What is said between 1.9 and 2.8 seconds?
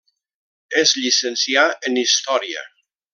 en Història.